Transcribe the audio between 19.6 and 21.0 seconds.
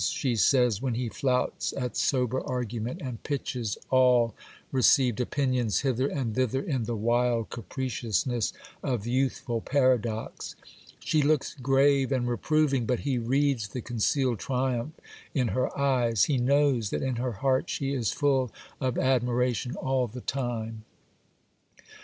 all the time.